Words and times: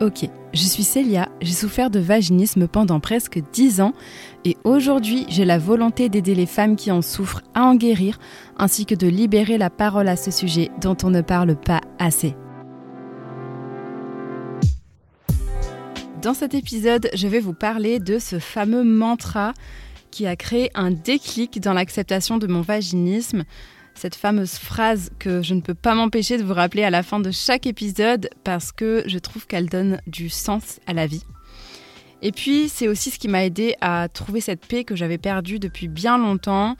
Ok, 0.00 0.28
je 0.52 0.62
suis 0.64 0.82
Célia, 0.82 1.28
j'ai 1.40 1.52
souffert 1.52 1.88
de 1.88 2.00
vaginisme 2.00 2.66
pendant 2.66 2.98
presque 2.98 3.40
10 3.52 3.80
ans 3.80 3.92
et 4.44 4.56
aujourd'hui 4.64 5.24
j'ai 5.28 5.44
la 5.44 5.56
volonté 5.56 6.08
d'aider 6.08 6.34
les 6.34 6.46
femmes 6.46 6.74
qui 6.74 6.90
en 6.90 7.00
souffrent 7.00 7.42
à 7.54 7.62
en 7.62 7.76
guérir 7.76 8.18
ainsi 8.58 8.86
que 8.86 8.96
de 8.96 9.06
libérer 9.06 9.56
la 9.56 9.70
parole 9.70 10.08
à 10.08 10.16
ce 10.16 10.32
sujet 10.32 10.72
dont 10.80 10.96
on 11.04 11.10
ne 11.10 11.20
parle 11.20 11.54
pas 11.54 11.80
assez. 12.00 12.34
Dans 16.20 16.34
cet 16.34 16.54
épisode, 16.54 17.08
je 17.14 17.28
vais 17.28 17.40
vous 17.40 17.54
parler 17.54 18.00
de 18.00 18.18
ce 18.18 18.40
fameux 18.40 18.82
mantra 18.82 19.54
qui 20.10 20.26
a 20.26 20.34
créé 20.34 20.70
un 20.74 20.90
déclic 20.90 21.60
dans 21.60 21.72
l'acceptation 21.72 22.38
de 22.38 22.48
mon 22.48 22.62
vaginisme, 22.62 23.44
cette 23.94 24.14
fameuse 24.14 24.54
phrase 24.54 25.10
que 25.18 25.42
je 25.42 25.54
ne 25.54 25.60
peux 25.60 25.74
pas 25.74 25.94
m'empêcher 25.94 26.38
de 26.38 26.42
vous 26.42 26.54
rappeler 26.54 26.84
à 26.84 26.90
la 26.90 27.02
fin 27.02 27.20
de 27.20 27.30
chaque 27.30 27.66
épisode 27.66 28.28
parce 28.42 28.72
que 28.72 29.02
je 29.06 29.18
trouve 29.18 29.46
qu'elle 29.46 29.68
donne 29.68 30.00
du 30.06 30.28
sens 30.28 30.80
à 30.86 30.92
la 30.92 31.06
vie. 31.06 31.24
Et 32.22 32.32
puis, 32.32 32.68
c'est 32.68 32.88
aussi 32.88 33.10
ce 33.10 33.18
qui 33.18 33.28
m'a 33.28 33.44
aidé 33.44 33.76
à 33.80 34.08
trouver 34.08 34.40
cette 34.40 34.66
paix 34.66 34.84
que 34.84 34.96
j'avais 34.96 35.18
perdue 35.18 35.58
depuis 35.58 35.88
bien 35.88 36.16
longtemps 36.16 36.76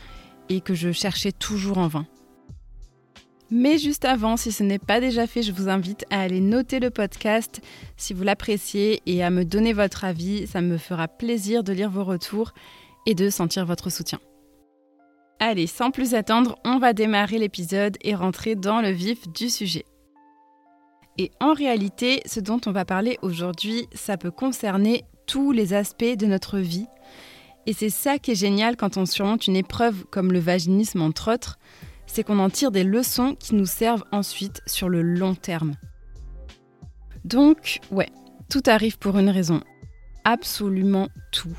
et 0.49 0.61
que 0.61 0.75
je 0.75 0.93
cherchais 0.93 1.33
toujours 1.33 1.79
en 1.79 1.89
vain. 1.89 2.07
Mais 3.51 3.79
juste 3.79 4.05
avant, 4.05 4.37
si 4.37 4.53
ce 4.53 4.63
n'est 4.63 4.79
pas 4.79 5.01
déjà 5.01 5.27
fait, 5.27 5.43
je 5.43 5.53
vous 5.53 5.69
invite 5.69 6.07
à 6.11 6.23
aller 6.23 6.41
noter 6.41 6.81
le 6.81 6.91
podcast 6.91 7.61
si 7.97 8.15
vous 8.15 8.25
l'appréciez 8.25 9.03
et 9.07 9.23
à 9.23 9.31
me 9.31 9.45
donner 9.45 9.73
votre 9.73 10.05
avis. 10.05 10.47
Ça 10.47 10.61
me 10.61 10.79
fera 10.79 11.09
plaisir 11.09 11.63
de 11.63 11.73
lire 11.73 11.91
vos 11.91 12.05
retours 12.05 12.53
et 13.07 13.15
de 13.15 13.29
sentir 13.29 13.67
votre 13.67 13.91
soutien. 13.91 14.19
Allez, 15.41 15.67
sans 15.67 15.91
plus 15.91 16.15
attendre, 16.15 16.57
on 16.65 16.79
va 16.79 16.93
démarrer 16.93 17.39
l'épisode 17.39 17.97
et 18.03 18.15
rentrer 18.15 18.55
dans 18.55 18.81
le 18.81 18.91
vif 18.91 19.29
du 19.29 19.51
sujet. 19.51 19.85
Et 21.19 21.31
en 21.41 21.53
réalité, 21.53 22.23
ce 22.27 22.41
dont 22.41 22.61
on 22.67 22.73
va 22.73 22.85
parler 22.85 23.19
aujourd'hui, 23.23 23.87
ça 23.95 24.17
peut 24.17 24.31
concerner 24.31 25.05
tous 25.27 25.53
les 25.53 25.73
aspects 25.73 26.17
de 26.17 26.27
notre 26.27 26.59
vie. 26.59 26.87
Et 27.67 27.73
c'est 27.73 27.91
ça 27.91 28.19
qui 28.19 28.33
est 28.33 28.37
génial 28.37 28.77
quand 28.77 28.97
on 28.97 29.07
surmonte 29.07 29.47
une 29.47 29.57
épreuve 29.57 30.05
comme 30.11 30.33
le 30.33 30.39
vaginisme 30.39 31.03
entre 31.03 31.33
autres, 31.33 31.59
c'est 32.07 32.23
qu'on 32.23 32.39
en 32.39 32.51
tire 32.51 32.71
des 32.71 32.85
leçons 32.85 33.35
qui 33.35 33.55
nous 33.55 33.67
servent 33.67 34.05
ensuite 34.13 34.61
sur 34.67 34.89
le 34.89 35.03
long 35.03 35.35
terme. 35.35 35.75
Donc, 37.25 37.81
ouais, 37.91 38.11
tout 38.51 38.63
arrive 38.67 38.99
pour 38.99 39.19
une 39.19 39.31
raison. 39.31 39.63
Absolument 40.25 41.09
tout. 41.33 41.57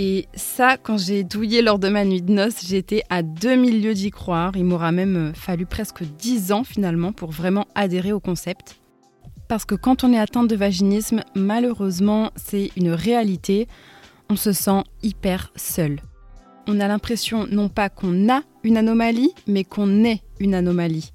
Et 0.00 0.28
ça, 0.32 0.76
quand 0.76 0.96
j'ai 0.96 1.24
douillé 1.24 1.60
lors 1.60 1.80
de 1.80 1.88
ma 1.88 2.04
nuit 2.04 2.22
de 2.22 2.32
noces, 2.32 2.64
j'étais 2.64 3.02
à 3.10 3.22
deux 3.22 3.56
milieux 3.56 3.94
d'y 3.94 4.12
croire. 4.12 4.56
Il 4.56 4.64
m'aura 4.64 4.92
même 4.92 5.16
euh, 5.16 5.34
fallu 5.34 5.66
presque 5.66 6.04
dix 6.04 6.52
ans 6.52 6.62
finalement 6.62 7.10
pour 7.10 7.32
vraiment 7.32 7.66
adhérer 7.74 8.12
au 8.12 8.20
concept. 8.20 8.78
Parce 9.48 9.64
que 9.64 9.74
quand 9.74 10.04
on 10.04 10.12
est 10.12 10.18
atteint 10.18 10.44
de 10.44 10.54
vaginisme, 10.54 11.24
malheureusement, 11.34 12.30
c'est 12.36 12.70
une 12.76 12.90
réalité. 12.90 13.66
On 14.30 14.36
se 14.36 14.52
sent 14.52 14.84
hyper 15.02 15.50
seul. 15.56 16.00
On 16.68 16.78
a 16.78 16.86
l'impression 16.86 17.48
non 17.50 17.68
pas 17.68 17.88
qu'on 17.88 18.28
a 18.28 18.42
une 18.62 18.76
anomalie, 18.76 19.32
mais 19.48 19.64
qu'on 19.64 20.04
est 20.04 20.22
une 20.38 20.54
anomalie. 20.54 21.10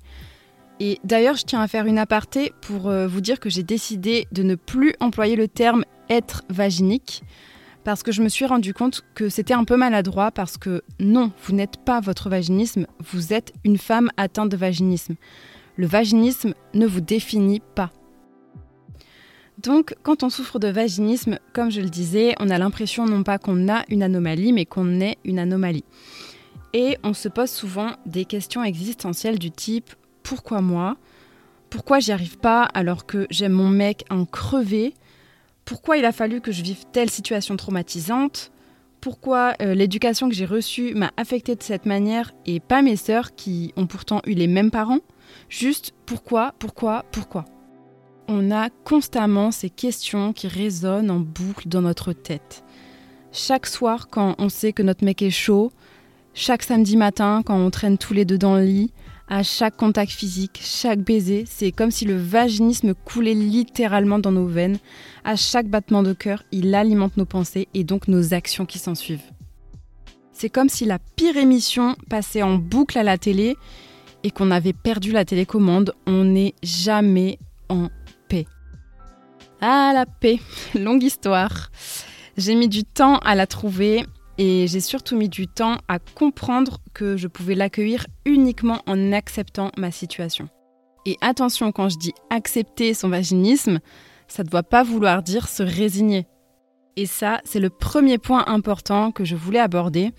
Et 0.81 0.99
d'ailleurs, 1.05 1.37
je 1.37 1.45
tiens 1.45 1.61
à 1.61 1.69
faire 1.69 1.85
une 1.85 1.99
aparté 1.99 2.51
pour 2.59 2.89
euh, 2.89 3.07
vous 3.07 3.21
dire 3.21 3.39
que 3.39 3.49
j'ai 3.49 3.63
décidé 3.63 4.27
de 4.33 4.43
ne 4.43 4.55
plus 4.55 4.93
employer 4.99 5.37
le 5.37 5.47
terme 5.47 5.85
être 6.09 6.43
vaginique 6.49 7.23
parce 7.83 8.03
que 8.03 8.11
je 8.11 8.21
me 8.21 8.29
suis 8.29 8.45
rendu 8.45 8.73
compte 8.73 9.03
que 9.15 9.29
c'était 9.29 9.53
un 9.53 9.63
peu 9.63 9.75
maladroit 9.75 10.31
parce 10.31 10.57
que 10.57 10.83
non, 10.99 11.31
vous 11.43 11.53
n'êtes 11.53 11.77
pas 11.77 11.99
votre 11.99 12.29
vaginisme, 12.29 12.87
vous 13.11 13.33
êtes 13.33 13.53
une 13.63 13.77
femme 13.77 14.09
atteinte 14.17 14.49
de 14.49 14.57
vaginisme. 14.57 15.15
Le 15.75 15.87
vaginisme 15.87 16.53
ne 16.73 16.85
vous 16.85 17.01
définit 17.01 17.61
pas. 17.75 17.91
Donc, 19.57 19.95
quand 20.03 20.23
on 20.23 20.29
souffre 20.29 20.59
de 20.59 20.67
vaginisme, 20.67 21.39
comme 21.53 21.71
je 21.71 21.81
le 21.81 21.89
disais, 21.89 22.35
on 22.39 22.49
a 22.49 22.57
l'impression 22.57 23.05
non 23.05 23.23
pas 23.23 23.37
qu'on 23.37 23.69
a 23.69 23.83
une 23.89 24.03
anomalie, 24.03 24.51
mais 24.51 24.65
qu'on 24.65 24.99
est 24.99 25.17
une 25.23 25.39
anomalie. 25.39 25.85
Et 26.73 26.97
on 27.03 27.13
se 27.13 27.29
pose 27.29 27.51
souvent 27.51 27.91
des 28.05 28.25
questions 28.25 28.63
existentielles 28.63 29.37
du 29.37 29.51
type 29.51 29.93
pourquoi 30.23 30.61
moi? 30.61 30.97
Pourquoi 31.69 31.99
j'y 31.99 32.11
arrive 32.11 32.37
pas 32.37 32.63
alors 32.63 33.05
que 33.05 33.27
j'aime 33.29 33.51
mon 33.51 33.69
mec 33.69 34.05
en 34.09 34.25
crever 34.25 34.93
pourquoi 35.65 35.97
il 35.97 36.05
a 36.05 36.11
fallu 36.11 36.41
que 36.41 36.51
je 36.51 36.63
vive 36.63 36.83
telle 36.91 37.09
situation 37.09 37.55
traumatisante, 37.55 38.51
pourquoi 39.01 39.53
euh, 39.61 39.73
l'éducation 39.73 40.29
que 40.29 40.35
j'ai 40.35 40.45
reçue 40.45 40.93
m'a 40.93 41.11
affectée 41.17 41.55
de 41.55 41.63
cette 41.63 41.85
manière 41.85 42.31
et 42.45 42.59
pas 42.59 42.81
mes 42.81 42.95
sœurs 42.95 43.35
qui 43.35 43.73
ont 43.75 43.85
pourtant 43.85 44.21
eu 44.25 44.33
les 44.33 44.47
mêmes 44.47 44.71
parents. 44.71 45.01
Juste 45.49 45.93
pourquoi, 46.05 46.53
pourquoi, 46.57 47.03
pourquoi? 47.11 47.45
On 48.29 48.51
a 48.51 48.69
constamment 48.85 49.51
ces 49.51 49.69
questions 49.69 50.31
qui 50.31 50.47
résonnent 50.47 51.11
en 51.11 51.19
boucle 51.19 51.67
dans 51.67 51.81
notre 51.81 52.13
tête. 52.13 52.63
Chaque 53.33 53.65
soir 53.65 54.07
quand 54.09 54.35
on 54.37 54.47
sait 54.47 54.71
que 54.71 54.83
notre 54.83 55.03
mec 55.03 55.21
est 55.21 55.31
chaud, 55.31 55.71
chaque 56.33 56.63
samedi 56.63 56.95
matin 56.95 57.41
quand 57.45 57.57
on 57.57 57.69
traîne 57.71 57.97
tous 57.97 58.13
les 58.13 58.25
deux 58.25 58.37
dans 58.37 58.55
le 58.55 58.63
lit, 58.63 58.93
à 59.27 59.41
chaque 59.43 59.77
contact 59.77 60.11
physique, 60.11 60.59
chaque 60.61 60.99
baiser, 60.99 61.45
c'est 61.47 61.71
comme 61.71 61.91
si 61.91 62.05
le 62.05 62.17
vaginisme 62.17 62.93
coulait 62.93 63.33
littéralement 63.33 64.19
dans 64.19 64.31
nos 64.31 64.45
veines. 64.45 64.79
À 65.23 65.35
chaque 65.35 65.67
battement 65.67 66.03
de 66.03 66.13
cœur, 66.13 66.43
il 66.51 66.75
alimente 66.75 67.17
nos 67.17 67.25
pensées 67.25 67.67
et 67.73 67.83
donc 67.83 68.07
nos 68.07 68.33
actions 68.33 68.65
qui 68.65 68.79
s'en 68.79 68.95
suivent. 68.95 69.31
C'est 70.33 70.49
comme 70.49 70.69
si 70.69 70.85
la 70.85 70.99
pire 70.99 71.37
émission 71.37 71.95
passait 72.09 72.43
en 72.43 72.55
boucle 72.55 72.97
à 72.97 73.03
la 73.03 73.17
télé 73.17 73.55
et 74.23 74.31
qu'on 74.31 74.51
avait 74.51 74.73
perdu 74.73 75.11
la 75.11 75.25
télécommande. 75.25 75.93
On 76.05 76.25
n'est 76.25 76.55
jamais 76.63 77.39
en 77.69 77.89
paix. 78.27 78.45
Ah, 79.61 79.91
la 79.93 80.05
paix, 80.05 80.39
longue 80.75 81.03
histoire. 81.03 81.71
J'ai 82.35 82.55
mis 82.55 82.67
du 82.67 82.83
temps 82.83 83.19
à 83.19 83.35
la 83.35 83.47
trouver 83.47 84.05
et 84.37 84.67
j'ai 84.67 84.79
surtout 84.79 85.15
mis 85.15 85.29
du 85.29 85.47
temps 85.47 85.77
à 85.87 85.99
comprendre 85.99 86.79
que 86.93 87.17
je 87.17 87.27
pouvais 87.27 87.55
l'accueillir 87.55 88.07
uniquement 88.25 88.81
en 88.87 89.11
acceptant 89.11 89.71
ma 89.77 89.91
situation. 89.91 90.49
Et 91.05 91.17
attention, 91.21 91.71
quand 91.71 91.89
je 91.89 91.97
dis 91.97 92.13
accepter 92.29 92.93
son 92.93 93.09
vaginisme, 93.09 93.79
ça 94.27 94.43
ne 94.43 94.49
doit 94.49 94.63
pas 94.63 94.83
vouloir 94.83 95.21
dire 95.21 95.47
se 95.47 95.63
résigner. 95.63 96.25
Et 96.95 97.05
ça, 97.05 97.41
c'est 97.43 97.59
le 97.59 97.69
premier 97.69 98.17
point 98.17 98.45
important 98.47 99.11
que 99.11 99.25
je 99.25 99.35
voulais 99.35 99.59
aborder. 99.59 100.11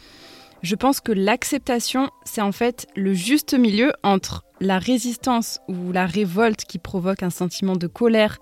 Je 0.63 0.75
pense 0.75 1.01
que 1.01 1.13
l'acceptation, 1.13 2.11
c'est 2.25 2.41
en 2.41 2.53
fait 2.53 2.87
le 2.97 3.15
juste 3.15 3.55
milieu 3.55 3.93
entre 4.03 4.45
la 4.61 4.79
résistance 4.79 5.61
ou 5.69 5.93
la 5.93 6.07
révolte 6.07 6.65
qui 6.65 6.79
provoque 6.79 7.23
un 7.23 7.31
sentiment 7.31 7.77
de 7.77 7.87
colère 7.87 8.39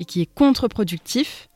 et 0.00 0.04
qui 0.04 0.20
est 0.20 0.32
contre-productif, 0.32 1.48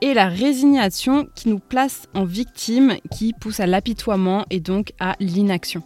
et 0.00 0.14
la 0.14 0.28
résignation 0.28 1.26
qui 1.34 1.48
nous 1.48 1.58
place 1.58 2.06
en 2.14 2.24
victime, 2.24 2.96
qui 3.10 3.32
pousse 3.32 3.60
à 3.60 3.66
l'apitoiement 3.66 4.44
et 4.50 4.60
donc 4.60 4.92
à 5.00 5.16
l'inaction. 5.20 5.82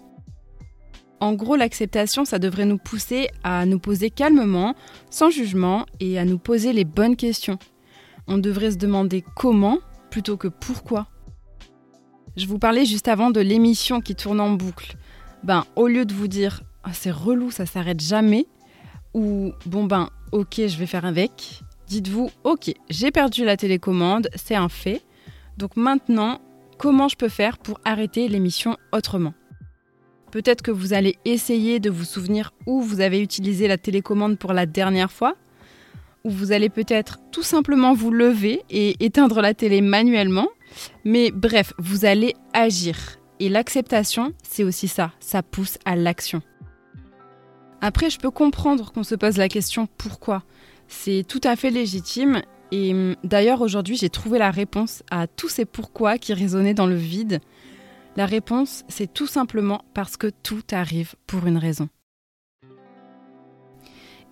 En 1.20 1.34
gros, 1.34 1.56
l'acceptation, 1.56 2.24
ça 2.24 2.38
devrait 2.38 2.64
nous 2.64 2.78
pousser 2.78 3.28
à 3.44 3.66
nous 3.66 3.78
poser 3.78 4.10
calmement, 4.10 4.74
sans 5.10 5.28
jugement, 5.28 5.84
et 6.00 6.18
à 6.18 6.24
nous 6.24 6.38
poser 6.38 6.72
les 6.72 6.84
bonnes 6.84 7.16
questions. 7.16 7.58
On 8.26 8.38
devrait 8.38 8.70
se 8.70 8.78
demander 8.78 9.22
comment 9.36 9.78
plutôt 10.10 10.36
que 10.36 10.48
pourquoi. 10.48 11.08
Je 12.36 12.46
vous 12.46 12.58
parlais 12.58 12.86
juste 12.86 13.08
avant 13.08 13.30
de 13.30 13.40
l'émission 13.40 14.00
qui 14.00 14.14
tourne 14.14 14.40
en 14.40 14.50
boucle. 14.50 14.96
Ben, 15.44 15.64
au 15.76 15.88
lieu 15.88 16.04
de 16.04 16.14
vous 16.14 16.28
dire 16.28 16.62
ah, 16.84 16.92
c'est 16.92 17.10
relou, 17.10 17.50
ça 17.50 17.66
s'arrête 17.66 18.00
jamais, 18.00 18.46
ou 19.12 19.52
bon 19.66 19.84
ben 19.84 20.08
ok, 20.32 20.54
je 20.66 20.78
vais 20.78 20.86
faire 20.86 21.04
avec, 21.04 21.62
Dites-vous, 21.90 22.30
ok, 22.44 22.72
j'ai 22.88 23.10
perdu 23.10 23.44
la 23.44 23.56
télécommande, 23.56 24.28
c'est 24.36 24.54
un 24.54 24.68
fait. 24.68 25.02
Donc 25.58 25.76
maintenant, 25.76 26.40
comment 26.78 27.08
je 27.08 27.16
peux 27.16 27.28
faire 27.28 27.58
pour 27.58 27.80
arrêter 27.84 28.28
l'émission 28.28 28.76
autrement? 28.92 29.34
Peut-être 30.30 30.62
que 30.62 30.70
vous 30.70 30.92
allez 30.92 31.16
essayer 31.24 31.80
de 31.80 31.90
vous 31.90 32.04
souvenir 32.04 32.52
où 32.64 32.80
vous 32.80 33.00
avez 33.00 33.20
utilisé 33.20 33.66
la 33.66 33.76
télécommande 33.76 34.38
pour 34.38 34.52
la 34.52 34.66
dernière 34.66 35.10
fois, 35.10 35.34
ou 36.22 36.30
vous 36.30 36.52
allez 36.52 36.68
peut-être 36.68 37.18
tout 37.32 37.42
simplement 37.42 37.92
vous 37.92 38.12
lever 38.12 38.62
et 38.70 38.94
éteindre 39.04 39.40
la 39.40 39.52
télé 39.52 39.80
manuellement. 39.80 40.46
Mais 41.04 41.32
bref, 41.32 41.72
vous 41.76 42.04
allez 42.04 42.36
agir. 42.52 43.18
Et 43.40 43.48
l'acceptation, 43.48 44.32
c'est 44.48 44.62
aussi 44.62 44.86
ça, 44.86 45.10
ça 45.18 45.42
pousse 45.42 45.76
à 45.84 45.96
l'action. 45.96 46.40
Après, 47.80 48.10
je 48.10 48.20
peux 48.20 48.30
comprendre 48.30 48.92
qu'on 48.92 49.02
se 49.02 49.16
pose 49.16 49.38
la 49.38 49.48
question 49.48 49.88
pourquoi? 49.98 50.44
C'est 50.92 51.24
tout 51.26 51.40
à 51.44 51.54
fait 51.54 51.70
légitime. 51.70 52.42
Et 52.72 52.92
hum, 52.92 53.14
d'ailleurs, 53.24 53.62
aujourd'hui, 53.62 53.96
j'ai 53.96 54.10
trouvé 54.10 54.38
la 54.38 54.50
réponse 54.50 55.02
à 55.10 55.26
tous 55.28 55.48
ces 55.48 55.64
pourquoi 55.64 56.18
qui 56.18 56.34
résonnaient 56.34 56.74
dans 56.74 56.86
le 56.86 56.96
vide. 56.96 57.40
La 58.16 58.26
réponse, 58.26 58.84
c'est 58.88 59.10
tout 59.10 59.28
simplement 59.28 59.82
parce 59.94 60.16
que 60.16 60.26
tout 60.26 60.64
arrive 60.72 61.14
pour 61.26 61.46
une 61.46 61.56
raison. 61.56 61.88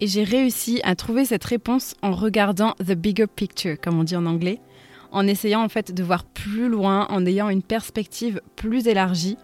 Et 0.00 0.06
j'ai 0.08 0.25
réussi 0.25 0.81
à 0.82 0.96
trouver 0.96 1.25
cette 1.25 1.44
réponse 1.44 1.94
en 2.02 2.12
regardant 2.12 2.75
the 2.84 2.93
bigger 2.93 3.28
picture, 3.28 3.81
comme 3.81 3.99
on 3.99 4.05
dit 4.05 4.16
en 4.16 4.26
anglais, 4.26 4.60
en 5.12 5.26
essayant 5.26 5.62
en 5.62 5.69
fait 5.69 5.94
de 5.94 6.02
voir 6.02 6.25
plus 6.25 6.69
loin, 6.69 7.06
en 7.08 7.25
ayant 7.25 7.49
une 7.50 7.62
perspective 7.62 8.40
plus 8.56 8.88
élargie. 8.88 9.38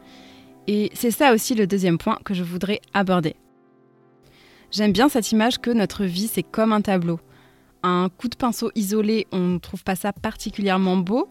Et 0.66 0.90
c'est 0.94 1.12
ça 1.12 1.32
aussi 1.32 1.54
le 1.54 1.68
deuxième 1.68 1.98
point 1.98 2.18
que 2.24 2.34
je 2.34 2.42
voudrais 2.42 2.80
aborder. 2.92 3.36
J'aime 4.74 4.90
bien 4.90 5.08
cette 5.08 5.30
image 5.30 5.58
que 5.58 5.70
notre 5.70 6.04
vie, 6.04 6.26
c'est 6.26 6.42
comme 6.42 6.72
un 6.72 6.80
tableau. 6.80 7.20
un 7.84 8.08
coup 8.08 8.26
de 8.26 8.34
pinceau 8.34 8.72
isolé, 8.74 9.28
on 9.30 9.38
ne 9.38 9.58
trouve 9.58 9.84
pas 9.84 9.94
ça 9.94 10.12
particulièrement 10.12 10.96
beau. 10.96 11.28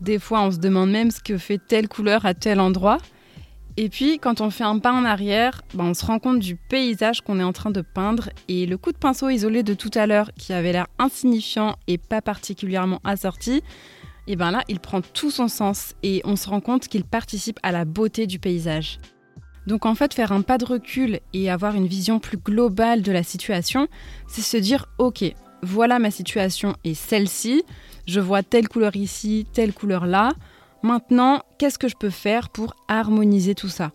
Des 0.00 0.20
fois, 0.20 0.42
on 0.42 0.52
se 0.52 0.58
demande 0.58 0.92
même 0.92 1.10
ce 1.10 1.20
que 1.20 1.36
fait 1.36 1.58
telle 1.58 1.88
couleur 1.88 2.24
à 2.24 2.34
tel 2.34 2.60
endroit. 2.60 2.98
Et 3.76 3.88
puis, 3.88 4.20
quand 4.20 4.40
on 4.40 4.50
fait 4.50 4.62
un 4.62 4.78
pas 4.78 4.92
en 4.92 5.04
arrière, 5.04 5.62
ben, 5.74 5.86
on 5.86 5.94
se 5.94 6.06
rend 6.06 6.20
compte 6.20 6.38
du 6.38 6.54
paysage 6.54 7.20
qu'on 7.22 7.40
est 7.40 7.42
en 7.44 7.52
train 7.52 7.72
de 7.72 7.80
peindre. 7.80 8.28
Et 8.46 8.64
le 8.64 8.78
coup 8.78 8.92
de 8.92 8.96
pinceau 8.96 9.28
isolé 9.28 9.64
de 9.64 9.74
tout 9.74 9.90
à 9.94 10.06
l'heure, 10.06 10.30
qui 10.36 10.52
avait 10.52 10.70
l'air 10.70 10.86
insignifiant 11.00 11.74
et 11.88 11.98
pas 11.98 12.22
particulièrement 12.22 13.00
assorti, 13.02 13.64
et 14.28 14.36
ben 14.36 14.52
là, 14.52 14.62
il 14.68 14.78
prend 14.78 15.00
tout 15.00 15.32
son 15.32 15.48
sens 15.48 15.94
et 16.04 16.22
on 16.24 16.36
se 16.36 16.48
rend 16.48 16.60
compte 16.60 16.86
qu'il 16.86 17.02
participe 17.02 17.58
à 17.64 17.72
la 17.72 17.84
beauté 17.84 18.28
du 18.28 18.38
paysage. 18.38 19.00
Donc 19.66 19.86
en 19.86 19.94
fait, 19.94 20.14
faire 20.14 20.32
un 20.32 20.42
pas 20.42 20.58
de 20.58 20.64
recul 20.64 21.20
et 21.32 21.50
avoir 21.50 21.74
une 21.74 21.86
vision 21.86 22.18
plus 22.18 22.36
globale 22.36 23.02
de 23.02 23.12
la 23.12 23.22
situation, 23.22 23.88
c'est 24.26 24.42
se 24.42 24.56
dire, 24.56 24.86
ok, 24.98 25.24
voilà 25.62 25.98
ma 25.98 26.10
situation 26.10 26.76
et 26.84 26.94
celle-ci, 26.94 27.64
je 28.06 28.20
vois 28.20 28.42
telle 28.42 28.68
couleur 28.68 28.96
ici, 28.96 29.46
telle 29.52 29.72
couleur 29.72 30.06
là. 30.06 30.32
Maintenant, 30.82 31.42
qu'est-ce 31.58 31.78
que 31.78 31.88
je 31.88 31.96
peux 31.96 32.10
faire 32.10 32.50
pour 32.50 32.74
harmoniser 32.88 33.54
tout 33.54 33.68
ça? 33.68 33.92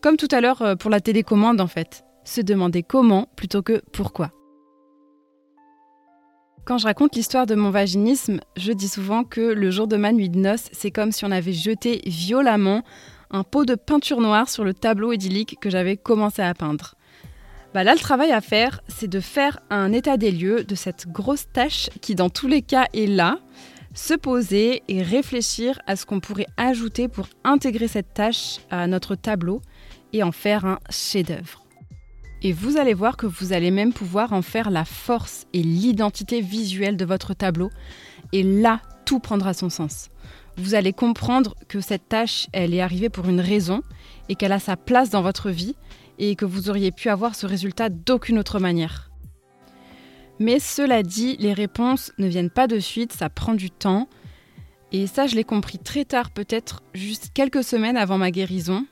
Comme 0.00 0.16
tout 0.16 0.28
à 0.30 0.40
l'heure 0.40 0.62
euh, 0.62 0.76
pour 0.76 0.90
la 0.90 1.00
télécommande 1.00 1.60
en 1.60 1.66
fait. 1.66 2.04
Se 2.24 2.40
demander 2.40 2.84
comment 2.84 3.28
plutôt 3.36 3.62
que 3.62 3.82
pourquoi. 3.92 4.30
Quand 6.64 6.78
je 6.78 6.86
raconte 6.86 7.16
l'histoire 7.16 7.46
de 7.46 7.54
mon 7.54 7.70
vaginisme, 7.70 8.40
je 8.56 8.72
dis 8.72 8.88
souvent 8.88 9.24
que 9.24 9.40
le 9.40 9.70
jour 9.70 9.88
de 9.88 9.96
ma 9.96 10.12
nuit 10.12 10.28
de 10.28 10.38
noces, 10.38 10.68
c'est 10.72 10.90
comme 10.90 11.12
si 11.12 11.24
on 11.24 11.30
avait 11.30 11.54
jeté 11.54 12.02
violemment 12.04 12.82
un 13.30 13.44
pot 13.44 13.64
de 13.64 13.74
peinture 13.74 14.20
noire 14.20 14.48
sur 14.48 14.64
le 14.64 14.74
tableau 14.74 15.12
idyllique 15.12 15.58
que 15.60 15.70
j'avais 15.70 15.96
commencé 15.96 16.42
à 16.42 16.54
peindre. 16.54 16.94
Bah 17.74 17.84
là, 17.84 17.92
le 17.92 18.00
travail 18.00 18.32
à 18.32 18.40
faire, 18.40 18.80
c'est 18.88 19.08
de 19.08 19.20
faire 19.20 19.60
un 19.70 19.92
état 19.92 20.16
des 20.16 20.30
lieux 20.30 20.64
de 20.64 20.74
cette 20.74 21.06
grosse 21.08 21.46
tâche 21.52 21.90
qui, 22.00 22.14
dans 22.14 22.30
tous 22.30 22.48
les 22.48 22.62
cas, 22.62 22.86
est 22.94 23.06
là, 23.06 23.38
se 23.94 24.14
poser 24.14 24.82
et 24.88 25.02
réfléchir 25.02 25.80
à 25.86 25.96
ce 25.96 26.06
qu'on 26.06 26.20
pourrait 26.20 26.46
ajouter 26.56 27.08
pour 27.08 27.28
intégrer 27.44 27.88
cette 27.88 28.14
tâche 28.14 28.60
à 28.70 28.86
notre 28.86 29.14
tableau 29.16 29.60
et 30.12 30.22
en 30.22 30.32
faire 30.32 30.64
un 30.64 30.78
chef-d'œuvre. 30.88 31.64
Et 32.42 32.52
vous 32.52 32.76
allez 32.76 32.94
voir 32.94 33.16
que 33.16 33.26
vous 33.26 33.52
allez 33.52 33.70
même 33.70 33.92
pouvoir 33.92 34.32
en 34.32 34.42
faire 34.42 34.70
la 34.70 34.84
force 34.84 35.46
et 35.52 35.62
l'identité 35.62 36.40
visuelle 36.40 36.96
de 36.96 37.04
votre 37.04 37.34
tableau. 37.34 37.70
Et 38.32 38.44
là, 38.44 38.80
tout 39.04 39.18
prendra 39.18 39.54
son 39.54 39.70
sens. 39.70 40.08
Vous 40.58 40.74
allez 40.74 40.92
comprendre 40.92 41.54
que 41.68 41.80
cette 41.80 42.08
tâche, 42.08 42.48
elle 42.52 42.74
est 42.74 42.80
arrivée 42.80 43.10
pour 43.10 43.28
une 43.28 43.40
raison 43.40 43.82
et 44.28 44.34
qu'elle 44.34 44.50
a 44.50 44.58
sa 44.58 44.76
place 44.76 45.08
dans 45.08 45.22
votre 45.22 45.50
vie 45.50 45.76
et 46.18 46.34
que 46.34 46.44
vous 46.44 46.68
auriez 46.68 46.90
pu 46.90 47.08
avoir 47.10 47.36
ce 47.36 47.46
résultat 47.46 47.88
d'aucune 47.90 48.40
autre 48.40 48.58
manière. 48.58 49.08
Mais 50.40 50.58
cela 50.58 51.04
dit, 51.04 51.36
les 51.38 51.52
réponses 51.52 52.12
ne 52.18 52.26
viennent 52.26 52.50
pas 52.50 52.66
de 52.66 52.80
suite, 52.80 53.12
ça 53.12 53.30
prend 53.30 53.54
du 53.54 53.70
temps. 53.70 54.08
Et 54.90 55.06
ça, 55.06 55.28
je 55.28 55.36
l'ai 55.36 55.44
compris 55.44 55.78
très 55.78 56.04
tard, 56.04 56.30
peut-être 56.30 56.82
juste 56.92 57.30
quelques 57.34 57.62
semaines 57.62 57.96
avant 57.96 58.18
ma 58.18 58.32
guérison. 58.32 58.84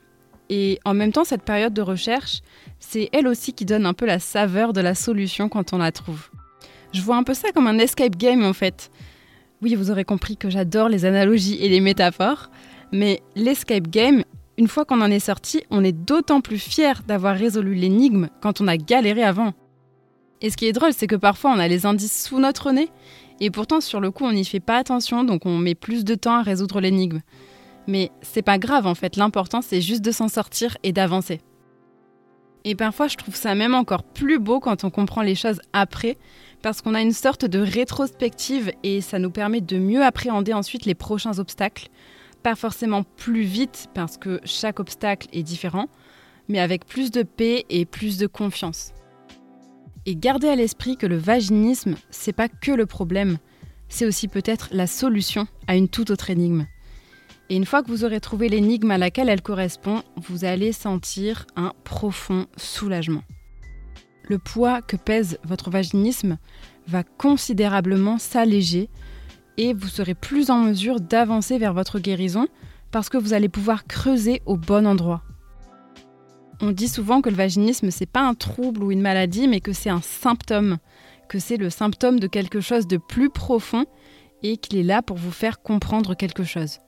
Et 0.49 0.79
en 0.85 0.93
même 0.93 1.11
temps, 1.11 1.25
cette 1.25 1.43
période 1.43 1.73
de 1.73 1.81
recherche, 1.81 2.41
c'est 2.79 3.09
elle 3.11 3.27
aussi 3.27 3.51
qui 3.51 3.65
donne 3.65 3.85
un 3.85 3.93
peu 3.93 4.05
la 4.05 4.19
saveur 4.19 4.71
de 4.71 4.79
la 4.79 4.95
solution 4.95 5.49
quand 5.49 5.73
on 5.73 5.79
la 5.79 5.91
trouve. 5.91 6.29
Je 6.93 7.01
vois 7.01 7.17
un 7.17 7.23
peu 7.23 7.33
ça 7.33 7.51
comme 7.51 7.67
un 7.67 7.77
escape 7.79 8.15
game 8.15 8.43
en 8.45 8.53
fait. 8.53 8.89
Oui, 9.61 9.73
vous 9.73 9.89
aurez 9.89 10.05
compris 10.05 10.37
que 10.37 10.51
j'adore 10.51 10.87
les 10.87 11.05
analogies 11.05 11.57
et 11.59 11.67
les 11.67 11.79
métaphores, 11.79 12.51
mais 12.91 13.21
l'escape 13.35 13.87
game, 13.87 14.23
une 14.59 14.67
fois 14.67 14.85
qu'on 14.85 15.01
en 15.01 15.09
est 15.09 15.19
sorti, 15.19 15.63
on 15.71 15.83
est 15.83 15.93
d'autant 15.93 16.41
plus 16.41 16.59
fier 16.59 17.01
d'avoir 17.07 17.35
résolu 17.35 17.73
l'énigme 17.73 18.29
quand 18.39 18.61
on 18.61 18.67
a 18.67 18.77
galéré 18.77 19.23
avant. 19.23 19.53
Et 20.41 20.51
ce 20.51 20.57
qui 20.57 20.67
est 20.67 20.73
drôle, 20.73 20.93
c'est 20.93 21.07
que 21.07 21.15
parfois 21.15 21.51
on 21.55 21.59
a 21.59 21.67
les 21.67 21.87
indices 21.87 22.25
sous 22.25 22.37
notre 22.39 22.71
nez, 22.71 22.89
et 23.39 23.49
pourtant 23.49 23.81
sur 23.81 23.99
le 23.99 24.11
coup 24.11 24.25
on 24.25 24.31
n'y 24.31 24.45
fait 24.45 24.59
pas 24.59 24.77
attention, 24.77 25.23
donc 25.23 25.47
on 25.47 25.57
met 25.57 25.75
plus 25.75 26.05
de 26.05 26.13
temps 26.13 26.37
à 26.37 26.43
résoudre 26.43 26.79
l'énigme. 26.79 27.21
Mais 27.87 28.11
c'est 28.21 28.43
pas 28.43 28.59
grave 28.59 28.85
en 28.85 28.93
fait, 28.93 29.15
l'important 29.15 29.63
c'est 29.63 29.81
juste 29.81 30.05
de 30.05 30.11
s'en 30.11 30.27
sortir 30.27 30.77
et 30.83 30.91
d'avancer. 30.91 31.41
Et 32.69 32.75
parfois 32.75 33.07
je 33.07 33.15
trouve 33.15 33.37
ça 33.37 33.55
même 33.55 33.73
encore 33.73 34.03
plus 34.03 34.39
beau 34.39 34.59
quand 34.59 34.83
on 34.83 34.89
comprend 34.89 35.21
les 35.21 35.35
choses 35.35 35.61
après, 35.71 36.17
parce 36.61 36.81
qu'on 36.81 36.95
a 36.95 37.01
une 37.01 37.13
sorte 37.13 37.45
de 37.45 37.59
rétrospective 37.59 38.73
et 38.83 38.99
ça 38.99 39.19
nous 39.19 39.31
permet 39.31 39.61
de 39.61 39.77
mieux 39.79 40.03
appréhender 40.03 40.51
ensuite 40.51 40.85
les 40.85 40.93
prochains 40.93 41.39
obstacles. 41.39 41.87
Pas 42.43 42.55
forcément 42.55 43.03
plus 43.03 43.43
vite 43.43 43.87
parce 43.93 44.17
que 44.17 44.41
chaque 44.43 44.81
obstacle 44.81 45.29
est 45.31 45.43
différent, 45.43 45.87
mais 46.49 46.59
avec 46.59 46.85
plus 46.85 47.09
de 47.09 47.23
paix 47.23 47.63
et 47.69 47.85
plus 47.85 48.17
de 48.17 48.27
confiance. 48.27 48.91
Et 50.05 50.17
gardez 50.17 50.49
à 50.49 50.57
l'esprit 50.57 50.97
que 50.97 51.07
le 51.07 51.17
vaginisme, 51.17 51.95
c'est 52.09 52.33
pas 52.33 52.49
que 52.49 52.71
le 52.73 52.85
problème, 52.85 53.37
c'est 53.87 54.05
aussi 54.05 54.27
peut-être 54.27 54.67
la 54.73 54.87
solution 54.87 55.47
à 55.67 55.77
une 55.77 55.87
toute 55.87 56.09
autre 56.09 56.31
énigme. 56.31 56.65
Et 57.49 57.55
une 57.55 57.65
fois 57.65 57.81
que 57.81 57.87
vous 57.87 58.03
aurez 58.03 58.19
trouvé 58.19 58.49
l'énigme 58.49 58.91
à 58.91 58.97
laquelle 58.97 59.29
elle 59.29 59.41
correspond, 59.41 60.03
vous 60.17 60.43
allez 60.43 60.73
sentir 60.73 61.45
un 61.55 61.71
profond 61.83 62.47
soulagement. 62.57 63.23
Le 64.23 64.37
poids 64.37 64.81
que 64.81 64.97
pèse 64.97 65.39
votre 65.45 65.69
vaginisme 65.69 66.37
va 66.87 67.03
considérablement 67.03 68.17
s'alléger 68.17 68.89
et 69.57 69.73
vous 69.73 69.87
serez 69.87 70.13
plus 70.13 70.49
en 70.49 70.59
mesure 70.59 70.99
d'avancer 70.99 71.57
vers 71.57 71.73
votre 71.73 71.99
guérison 71.99 72.47
parce 72.91 73.09
que 73.09 73.17
vous 73.17 73.33
allez 73.33 73.49
pouvoir 73.49 73.85
creuser 73.85 74.41
au 74.45 74.57
bon 74.57 74.85
endroit. 74.85 75.23
On 76.59 76.71
dit 76.71 76.87
souvent 76.87 77.21
que 77.21 77.29
le 77.29 77.35
vaginisme, 77.35 77.91
c'est 77.91 78.05
pas 78.05 78.27
un 78.27 78.33
trouble 78.33 78.83
ou 78.83 78.91
une 78.91 79.01
maladie, 79.01 79.47
mais 79.47 79.61
que 79.61 79.73
c'est 79.73 79.91
un 79.91 80.01
symptôme, 80.01 80.77
que 81.29 81.39
c'est 81.39 81.57
le 81.57 81.69
symptôme 81.69 82.19
de 82.19 82.27
quelque 82.27 82.61
chose 82.61 82.87
de 82.87 82.97
plus 82.97 83.29
profond 83.29 83.85
et 84.43 84.57
qu'il 84.57 84.77
est 84.79 84.83
là 84.83 85.01
pour 85.01 85.17
vous 85.17 85.31
faire 85.31 85.61
comprendre 85.61 86.15
quelque 86.15 86.43
chose. 86.43 86.79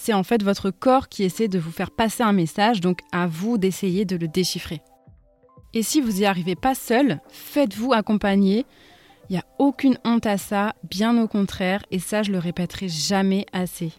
C'est 0.00 0.12
en 0.12 0.22
fait 0.22 0.44
votre 0.44 0.70
corps 0.70 1.08
qui 1.08 1.24
essaie 1.24 1.48
de 1.48 1.58
vous 1.58 1.72
faire 1.72 1.90
passer 1.90 2.22
un 2.22 2.32
message, 2.32 2.80
donc 2.80 3.00
à 3.10 3.26
vous 3.26 3.58
d'essayer 3.58 4.04
de 4.04 4.14
le 4.14 4.28
déchiffrer. 4.28 4.80
Et 5.74 5.82
si 5.82 6.00
vous 6.00 6.12
n'y 6.12 6.24
arrivez 6.24 6.54
pas 6.54 6.76
seul, 6.76 7.20
faites-vous 7.28 7.92
accompagner. 7.92 8.64
Il 9.28 9.32
n'y 9.32 9.38
a 9.40 9.44
aucune 9.58 9.98
honte 10.04 10.24
à 10.24 10.38
ça, 10.38 10.76
bien 10.88 11.20
au 11.20 11.26
contraire, 11.26 11.84
et 11.90 11.98
ça 11.98 12.22
je 12.22 12.30
le 12.30 12.38
répéterai 12.38 12.88
jamais 12.88 13.44
assez. 13.52 13.92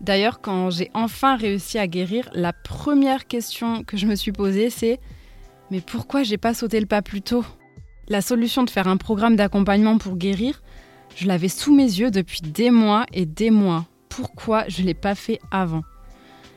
D'ailleurs, 0.00 0.40
quand 0.40 0.70
j'ai 0.70 0.88
enfin 0.94 1.34
réussi 1.34 1.78
à 1.78 1.88
guérir, 1.88 2.30
la 2.32 2.52
première 2.52 3.26
question 3.26 3.82
que 3.82 3.96
je 3.96 4.06
me 4.06 4.14
suis 4.14 4.32
posée, 4.32 4.70
c'est 4.70 5.00
Mais 5.72 5.80
pourquoi 5.80 6.22
j'ai 6.22 6.38
pas 6.38 6.54
sauté 6.54 6.78
le 6.78 6.86
pas 6.86 7.02
plus 7.02 7.22
tôt? 7.22 7.44
La 8.08 8.22
solution 8.22 8.62
de 8.62 8.70
faire 8.70 8.86
un 8.86 8.96
programme 8.96 9.34
d'accompagnement 9.34 9.98
pour 9.98 10.16
guérir, 10.16 10.62
je 11.16 11.26
l'avais 11.26 11.48
sous 11.48 11.74
mes 11.74 11.82
yeux 11.82 12.12
depuis 12.12 12.40
des 12.40 12.70
mois 12.70 13.04
et 13.12 13.26
des 13.26 13.50
mois. 13.50 13.84
Pourquoi 14.18 14.64
je 14.66 14.82
l'ai 14.82 14.94
pas 14.94 15.14
fait 15.14 15.38
avant 15.52 15.84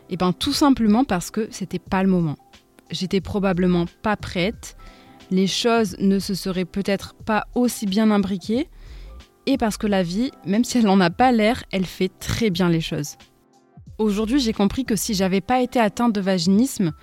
Eh 0.10 0.18
bien, 0.18 0.34
tout 0.34 0.52
simplement 0.52 1.04
parce 1.04 1.30
que 1.30 1.48
c'était 1.52 1.78
pas 1.78 2.02
le 2.02 2.10
moment. 2.10 2.36
J'étais 2.90 3.22
probablement 3.22 3.86
pas 4.02 4.18
prête. 4.18 4.76
Les 5.30 5.46
choses 5.46 5.96
ne 6.00 6.18
se 6.18 6.34
seraient 6.34 6.66
peut-être 6.66 7.14
pas 7.14 7.46
aussi 7.54 7.86
bien 7.86 8.10
imbriquées. 8.10 8.68
Et 9.46 9.58
parce 9.58 9.78
que 9.78 9.86
la 9.86 10.02
vie, 10.02 10.32
même 10.44 10.64
si 10.64 10.80
elle 10.80 10.86
n'en 10.86 11.00
a 11.00 11.12
pas 11.12 11.32
l'air, 11.32 11.64
elle 11.72 11.86
fait 11.86 12.10
très 12.20 12.50
bien 12.50 12.68
les 12.68 12.82
choses. 12.82 13.16
Aujourd'hui, 14.00 14.40
j'ai 14.40 14.54
compris 14.54 14.84
que 14.84 14.96
si 14.96 15.14
j'avais 15.14 15.40
pas 15.40 15.62
été 15.62 15.80
atteinte 15.80 16.14
de 16.14 16.22
vaginisme, 16.22 16.94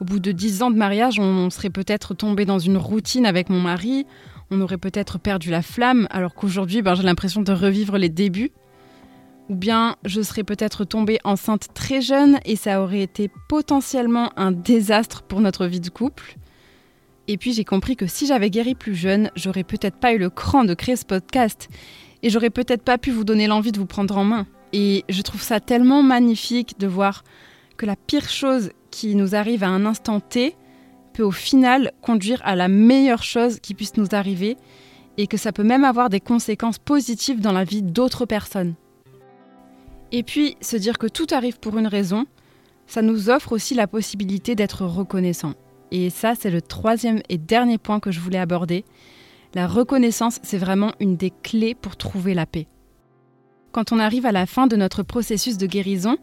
au 0.00 0.04
bout 0.04 0.18
de 0.18 0.32
dix 0.32 0.62
ans 0.62 0.72
de 0.72 0.76
mariage, 0.76 1.20
on 1.20 1.50
serait 1.50 1.70
peut-être 1.70 2.14
tombé 2.14 2.46
dans 2.46 2.58
une 2.58 2.78
routine 2.78 3.26
avec 3.26 3.48
mon 3.48 3.60
mari, 3.60 4.06
on 4.50 4.60
aurait 4.60 4.76
peut-être 4.76 5.20
perdu 5.20 5.50
la 5.50 5.62
flamme, 5.62 6.08
alors 6.10 6.34
qu'aujourd'hui, 6.34 6.82
ben, 6.82 6.96
j'ai 6.96 7.04
l'impression 7.04 7.42
de 7.42 7.52
revivre 7.52 7.96
les 7.96 8.08
débuts. 8.08 8.50
Ou 9.50 9.56
bien 9.56 9.96
je 10.04 10.22
serais 10.22 10.44
peut-être 10.44 10.84
tombée 10.84 11.18
enceinte 11.24 11.74
très 11.74 12.00
jeune 12.00 12.38
et 12.44 12.54
ça 12.54 12.80
aurait 12.80 13.02
été 13.02 13.28
potentiellement 13.48 14.30
un 14.36 14.52
désastre 14.52 15.22
pour 15.22 15.40
notre 15.40 15.66
vie 15.66 15.80
de 15.80 15.90
couple. 15.90 16.36
Et 17.26 17.36
puis 17.36 17.52
j'ai 17.52 17.64
compris 17.64 17.96
que 17.96 18.06
si 18.06 18.28
j'avais 18.28 18.48
guéri 18.48 18.76
plus 18.76 18.94
jeune, 18.94 19.32
j'aurais 19.34 19.64
peut-être 19.64 19.96
pas 19.96 20.12
eu 20.12 20.18
le 20.18 20.30
cran 20.30 20.62
de 20.62 20.72
créer 20.72 20.94
ce 20.94 21.04
podcast 21.04 21.68
et 22.22 22.30
j'aurais 22.30 22.50
peut-être 22.50 22.84
pas 22.84 22.96
pu 22.96 23.10
vous 23.10 23.24
donner 23.24 23.48
l'envie 23.48 23.72
de 23.72 23.80
vous 23.80 23.86
prendre 23.86 24.16
en 24.16 24.22
main. 24.22 24.46
Et 24.72 25.04
je 25.08 25.20
trouve 25.20 25.42
ça 25.42 25.58
tellement 25.58 26.04
magnifique 26.04 26.78
de 26.78 26.86
voir 26.86 27.24
que 27.76 27.86
la 27.86 27.96
pire 27.96 28.28
chose 28.28 28.70
qui 28.92 29.16
nous 29.16 29.34
arrive 29.34 29.64
à 29.64 29.68
un 29.68 29.84
instant 29.84 30.20
T 30.20 30.54
peut 31.12 31.24
au 31.24 31.32
final 31.32 31.90
conduire 32.02 32.40
à 32.44 32.54
la 32.54 32.68
meilleure 32.68 33.24
chose 33.24 33.58
qui 33.58 33.74
puisse 33.74 33.96
nous 33.96 34.08
arriver 34.12 34.56
et 35.16 35.26
que 35.26 35.36
ça 35.36 35.50
peut 35.50 35.64
même 35.64 35.84
avoir 35.84 36.08
des 36.08 36.20
conséquences 36.20 36.78
positives 36.78 37.40
dans 37.40 37.50
la 37.50 37.64
vie 37.64 37.82
d'autres 37.82 38.26
personnes. 38.26 38.76
Et 40.12 40.22
puis, 40.22 40.56
se 40.60 40.76
dire 40.76 40.98
que 40.98 41.06
tout 41.06 41.26
arrive 41.30 41.58
pour 41.60 41.78
une 41.78 41.86
raison, 41.86 42.26
ça 42.86 43.02
nous 43.02 43.30
offre 43.30 43.52
aussi 43.52 43.74
la 43.74 43.86
possibilité 43.86 44.54
d'être 44.54 44.84
reconnaissant. 44.84 45.54
Et 45.92 46.10
ça, 46.10 46.34
c'est 46.34 46.50
le 46.50 46.60
troisième 46.60 47.20
et 47.28 47.38
dernier 47.38 47.78
point 47.78 48.00
que 48.00 48.10
je 48.10 48.20
voulais 48.20 48.38
aborder. 48.38 48.84
La 49.54 49.66
reconnaissance, 49.66 50.40
c'est 50.42 50.58
vraiment 50.58 50.92
une 51.00 51.16
des 51.16 51.32
clés 51.42 51.74
pour 51.74 51.96
trouver 51.96 52.34
la 52.34 52.46
paix. 52.46 52.66
Quand 53.72 53.92
on 53.92 54.00
arrive 54.00 54.26
à 54.26 54.32
la 54.32 54.46
fin 54.46 54.66
de 54.66 54.76
notre 54.76 55.02
processus 55.02 55.56
de 55.56 55.66
guérison, 55.66 56.18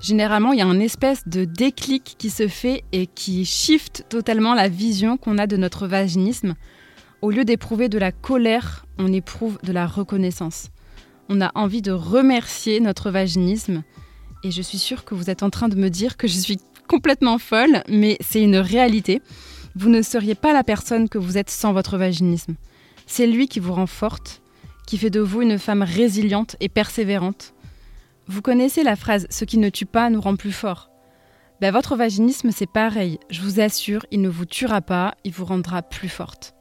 généralement 0.00 0.52
il 0.52 0.58
y 0.58 0.62
a 0.62 0.66
un 0.66 0.80
espèce 0.80 1.26
de 1.26 1.44
déclic 1.44 2.16
qui 2.18 2.30
se 2.30 2.48
fait 2.48 2.82
et 2.92 3.06
qui 3.06 3.44
shift 3.44 4.04
totalement 4.08 4.54
la 4.54 4.68
vision 4.68 5.16
qu'on 5.16 5.38
a 5.38 5.46
de 5.46 5.56
notre 5.56 5.86
vaginisme. 5.86 6.54
Au 7.22 7.30
lieu 7.30 7.44
d'éprouver 7.44 7.88
de 7.88 7.98
la 7.98 8.10
colère, 8.10 8.86
on 8.98 9.12
éprouve 9.12 9.58
de 9.62 9.72
la 9.72 9.86
reconnaissance. 9.86 10.70
On 11.28 11.40
a 11.40 11.50
envie 11.54 11.82
de 11.82 11.92
remercier 11.92 12.80
notre 12.80 13.10
vaginisme. 13.10 13.82
Et 14.44 14.50
je 14.50 14.62
suis 14.62 14.78
sûre 14.78 15.04
que 15.04 15.14
vous 15.14 15.28
êtes 15.30 15.42
en 15.42 15.50
train 15.50 15.68
de 15.68 15.76
me 15.76 15.90
dire 15.90 16.16
que 16.16 16.26
je 16.26 16.38
suis 16.38 16.58
complètement 16.88 17.38
folle, 17.38 17.82
mais 17.88 18.16
c'est 18.20 18.42
une 18.42 18.56
réalité. 18.56 19.20
Vous 19.74 19.90
ne 19.90 20.00
seriez 20.00 20.34
pas 20.34 20.52
la 20.52 20.64
personne 20.64 21.08
que 21.08 21.18
vous 21.18 21.36
êtes 21.36 21.50
sans 21.50 21.72
votre 21.72 21.98
vaginisme. 21.98 22.54
C'est 23.06 23.26
lui 23.26 23.46
qui 23.46 23.60
vous 23.60 23.74
rend 23.74 23.86
forte, 23.86 24.42
qui 24.86 24.96
fait 24.96 25.10
de 25.10 25.20
vous 25.20 25.42
une 25.42 25.58
femme 25.58 25.82
résiliente 25.82 26.56
et 26.60 26.68
persévérante. 26.68 27.52
Vous 28.26 28.42
connaissez 28.42 28.82
la 28.82 28.96
phrase 28.96 29.26
Ce 29.28 29.44
qui 29.44 29.58
ne 29.58 29.68
tue 29.68 29.86
pas 29.86 30.10
nous 30.10 30.20
rend 30.20 30.36
plus 30.36 30.52
fort. 30.52 30.90
Ben, 31.60 31.72
votre 31.72 31.96
vaginisme, 31.96 32.52
c'est 32.52 32.70
pareil. 32.70 33.18
Je 33.30 33.42
vous 33.42 33.60
assure, 33.60 34.06
il 34.10 34.22
ne 34.22 34.28
vous 34.28 34.46
tuera 34.46 34.80
pas, 34.80 35.14
il 35.24 35.32
vous 35.32 35.44
rendra 35.44 35.82
plus 35.82 36.08
forte. 36.08 36.54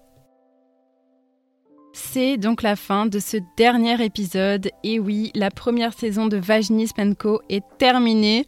C'est 2.09 2.37
donc 2.37 2.61
la 2.61 2.77
fin 2.77 3.05
de 3.05 3.19
ce 3.19 3.35
dernier 3.57 4.01
épisode. 4.03 4.69
Et 4.83 4.97
oui, 4.97 5.29
la 5.35 5.51
première 5.51 5.91
saison 5.91 6.27
de 6.27 6.37
Vaginisme 6.37 7.15
Co 7.15 7.41
est 7.49 7.63
terminée. 7.77 8.45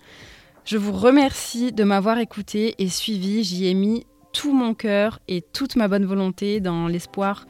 Je 0.63 0.77
vous 0.77 0.93
remercie 0.93 1.73
de 1.73 1.83
m'avoir 1.83 2.19
écouté 2.19 2.75
et 2.79 2.87
suivi. 2.87 3.43
J'y 3.43 3.67
ai 3.67 3.73
mis 3.73 4.05
tout 4.31 4.53
mon 4.53 4.73
cœur 4.73 5.19
et 5.27 5.41
toute 5.41 5.75
ma 5.75 5.89
bonne 5.89 6.05
volonté 6.05 6.61
dans 6.61 6.87
l'espoir 6.87 7.45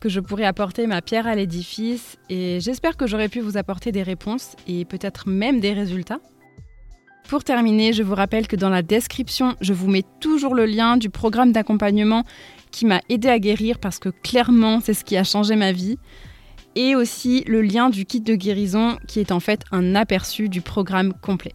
que 0.00 0.08
je 0.08 0.18
pourrais 0.18 0.46
apporter 0.46 0.88
ma 0.88 1.00
pierre 1.00 1.28
à 1.28 1.36
l'édifice 1.36 2.18
et 2.28 2.58
j'espère 2.60 2.96
que 2.96 3.06
j'aurai 3.06 3.28
pu 3.28 3.38
vous 3.38 3.56
apporter 3.56 3.92
des 3.92 4.02
réponses 4.02 4.56
et 4.66 4.84
peut-être 4.84 5.28
même 5.28 5.60
des 5.60 5.74
résultats. 5.74 6.18
Pour 7.32 7.44
terminer, 7.44 7.94
je 7.94 8.02
vous 8.02 8.14
rappelle 8.14 8.46
que 8.46 8.56
dans 8.56 8.68
la 8.68 8.82
description, 8.82 9.54
je 9.62 9.72
vous 9.72 9.88
mets 9.88 10.04
toujours 10.20 10.54
le 10.54 10.66
lien 10.66 10.98
du 10.98 11.08
programme 11.08 11.50
d'accompagnement 11.50 12.24
qui 12.70 12.84
m'a 12.84 13.00
aidé 13.08 13.28
à 13.28 13.38
guérir 13.38 13.78
parce 13.78 13.98
que 13.98 14.10
clairement, 14.10 14.80
c'est 14.80 14.92
ce 14.92 15.02
qui 15.02 15.16
a 15.16 15.24
changé 15.24 15.56
ma 15.56 15.72
vie. 15.72 15.96
Et 16.74 16.94
aussi 16.94 17.42
le 17.46 17.62
lien 17.62 17.88
du 17.88 18.04
kit 18.04 18.20
de 18.20 18.34
guérison 18.34 18.98
qui 19.08 19.18
est 19.18 19.32
en 19.32 19.40
fait 19.40 19.62
un 19.72 19.94
aperçu 19.94 20.50
du 20.50 20.60
programme 20.60 21.14
complet. 21.22 21.54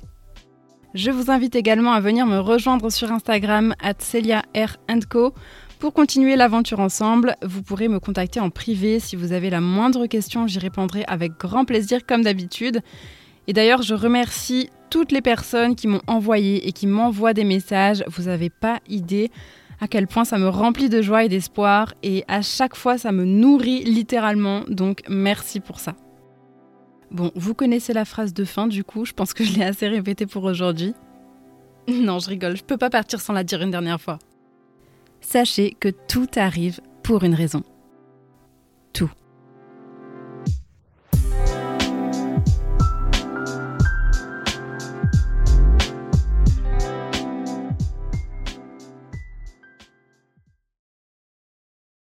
Je 0.96 1.12
vous 1.12 1.30
invite 1.30 1.56
également 1.56 1.92
à 1.92 2.00
venir 2.00 2.26
me 2.26 2.40
rejoindre 2.40 2.90
sur 2.90 3.12
Instagram 3.12 3.76
at 3.84 3.94
Co. 5.08 5.36
Pour 5.78 5.94
continuer 5.94 6.36
l'aventure 6.36 6.80
ensemble, 6.80 7.36
vous 7.44 7.62
pourrez 7.62 7.88
me 7.88 8.00
contacter 8.00 8.40
en 8.40 8.50
privé 8.50 9.00
si 9.00 9.16
vous 9.16 9.32
avez 9.32 9.52
la 9.52 9.62
moindre 9.62 10.08
question, 10.08 10.48
j'y 10.48 10.58
répondrai 10.58 11.04
avec 11.08 11.34
grand 11.34 11.66
plaisir 11.66 12.04
comme 12.08 12.24
d'habitude. 12.24 12.82
Et 13.46 13.54
d'ailleurs, 13.54 13.84
je 13.84 13.94
remercie 13.94 14.72
toutes 14.90 15.12
les 15.12 15.22
personnes 15.22 15.76
qui 15.76 15.88
m'ont 15.88 16.02
envoyé 16.08 16.68
et 16.68 16.72
qui 16.72 16.88
m'envoient 16.88 17.34
des 17.34 17.44
messages. 17.44 18.04
Vous 18.08 18.24
n'avez 18.24 18.50
pas 18.50 18.80
idée 18.88 19.32
à 19.80 19.88
quel 19.88 20.08
point 20.08 20.26
ça 20.26 20.38
me 20.38 20.50
remplit 20.50 20.90
de 20.90 21.02
joie 21.02 21.24
et 21.24 21.30
d'espoir 21.30 21.94
et 22.04 22.24
à 22.28 22.42
chaque 22.42 22.76
fois 22.76 22.98
ça 22.98 23.12
me 23.12 23.26
nourrit 23.26 23.84
littéralement, 23.84 24.64
donc 24.68 25.02
merci 25.08 25.60
pour 25.60 25.80
ça. 25.80 25.96
Bon, 27.12 27.32
vous 27.36 27.54
connaissez 27.54 27.94
la 27.94 28.06
phrase 28.06 28.34
de 28.34 28.44
fin 28.44 28.68
du 28.68 28.84
coup, 28.84 29.06
je 29.06 29.14
pense 29.14 29.34
que 29.34 29.44
je 29.44 29.54
l'ai 29.54 29.64
assez 29.64 29.88
répétée 29.88 30.26
pour 30.26 30.44
aujourd'hui. 30.44 30.94
Non, 31.88 32.20
je 32.20 32.28
rigole, 32.28 32.58
je 32.58 32.66
peux 32.66 32.76
pas 32.76 32.90
partir 32.90 33.22
sans 33.22 33.32
la 33.32 33.46
dire 33.46 33.62
une 33.62 33.72
dernière 33.72 34.02
fois. 34.02 34.20
Sachez 35.22 35.74
que 35.80 35.88
tout 35.88 36.28
arrive 36.36 36.82
pour 37.02 37.24
une 37.24 37.34
raison. 37.34 37.64